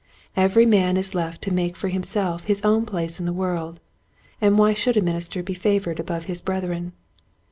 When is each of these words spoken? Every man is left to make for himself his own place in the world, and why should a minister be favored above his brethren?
Every 0.35 0.65
man 0.65 0.97
is 0.97 1.13
left 1.13 1.43
to 1.43 1.53
make 1.53 1.75
for 1.77 1.87
himself 1.89 2.45
his 2.45 2.59
own 2.63 2.87
place 2.87 3.19
in 3.19 3.27
the 3.27 3.31
world, 3.31 3.79
and 4.41 4.57
why 4.57 4.73
should 4.73 4.97
a 4.97 5.01
minister 5.03 5.43
be 5.43 5.53
favored 5.53 5.99
above 5.99 6.23
his 6.23 6.41
brethren? 6.41 6.93